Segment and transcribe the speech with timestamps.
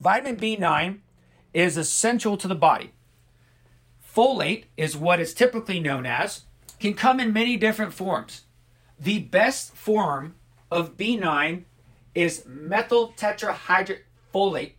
[0.00, 0.98] Vitamin B9
[1.52, 2.92] is essential to the body.
[4.16, 6.44] Folate is what it's typically known as,
[6.78, 8.42] can come in many different forms.
[8.98, 10.36] The best form
[10.70, 11.64] of B9
[12.14, 14.72] is methyl tetrahydrofolate,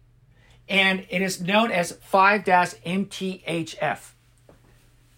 [0.67, 3.99] and it is known as 5 MTHF.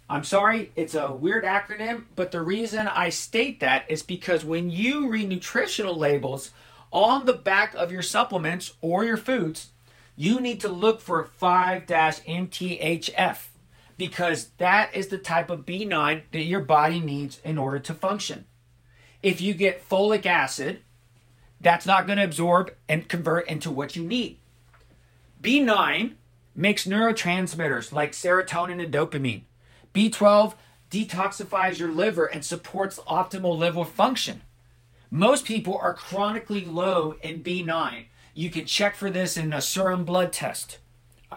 [0.09, 4.69] I'm sorry, it's a weird acronym, but the reason I state that is because when
[4.69, 6.51] you read nutritional labels
[6.91, 9.69] on the back of your supplements or your foods,
[10.15, 13.37] you need to look for 5 MTHF
[13.97, 18.45] because that is the type of B9 that your body needs in order to function.
[19.21, 20.81] If you get folic acid,
[21.61, 24.39] that's not going to absorb and convert into what you need.
[25.41, 26.13] B9
[26.55, 29.43] makes neurotransmitters like serotonin and dopamine.
[29.93, 30.55] B12
[30.91, 34.41] detoxifies your liver and supports optimal liver function.
[35.09, 38.05] Most people are chronically low in B9.
[38.33, 40.79] You can check for this in a serum blood test.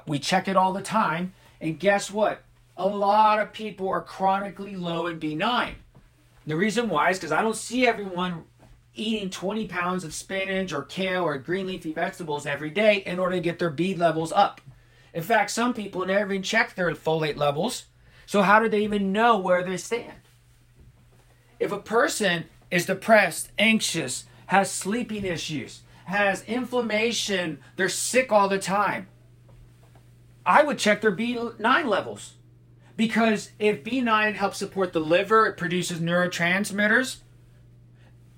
[0.06, 2.42] We check it all the time, and guess what?
[2.76, 5.74] A lot of people are chronically low in B9.
[6.46, 8.44] The reason why is because I don't see everyone
[8.94, 13.36] eating 20 pounds of spinach or kale or green leafy vegetables every day in order
[13.36, 14.60] to get their B levels up.
[15.12, 17.86] In fact, some people never even check their folate levels
[18.26, 20.18] so, how do they even know where they stand?
[21.60, 28.60] If a person is depressed, anxious, has sleeping issues, has inflammation, they're sick all the
[28.60, 29.08] time,
[30.44, 32.34] I would check their B9 levels.
[32.96, 37.18] Because if B9 helps support the liver, it produces neurotransmitters,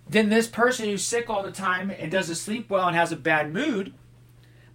[0.08, 3.16] then this person who's sick all the time and doesn't sleep well and has a
[3.16, 3.92] bad mood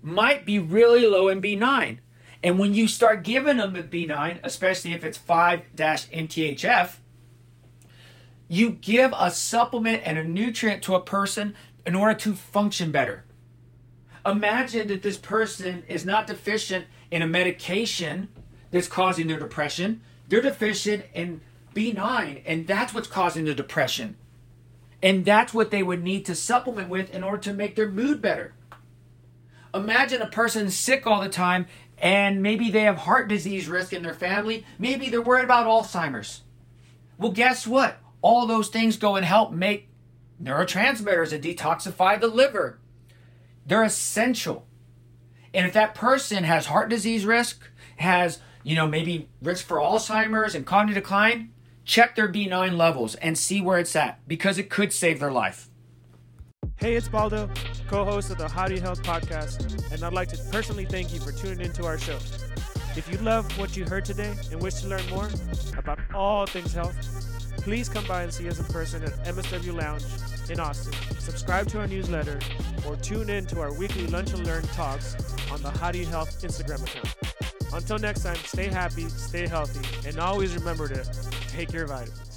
[0.03, 1.97] might be really low in B9.
[2.43, 6.97] And when you start giving them a B9, especially if it's 5 MTHF,
[8.47, 13.23] you give a supplement and a nutrient to a person in order to function better.
[14.25, 18.29] Imagine that this person is not deficient in a medication
[18.71, 21.41] that's causing their depression, they're deficient in
[21.75, 24.15] B9, and that's what's causing the depression.
[25.01, 28.21] And that's what they would need to supplement with in order to make their mood
[28.21, 28.53] better.
[29.73, 31.65] Imagine a person sick all the time
[31.97, 34.65] and maybe they have heart disease risk in their family.
[34.77, 36.41] Maybe they're worried about Alzheimer's.
[37.17, 37.97] Well, guess what?
[38.21, 39.89] All those things go and help make
[40.43, 42.79] neurotransmitters and detoxify the liver.
[43.65, 44.67] They're essential.
[45.53, 50.55] And if that person has heart disease risk, has, you know, maybe risk for Alzheimer's
[50.55, 51.53] and cognitive decline,
[51.85, 55.69] check their B9 levels and see where it's at because it could save their life.
[56.77, 57.49] Hey, it's Baldo,
[57.87, 61.31] co host of the How Health podcast, and I'd like to personally thank you for
[61.31, 62.17] tuning into our show.
[62.95, 65.29] If you love what you heard today and wish to learn more
[65.77, 66.95] about all things health,
[67.57, 70.03] please come by and see us in person at MSW Lounge
[70.49, 70.93] in Austin.
[71.19, 72.39] Subscribe to our newsletter
[72.87, 75.15] or tune in to our weekly Lunch and Learn talks
[75.51, 77.73] on the How Do You Health Instagram account.
[77.73, 81.03] Until next time, stay happy, stay healthy, and always remember to
[81.49, 82.32] take your vitamins.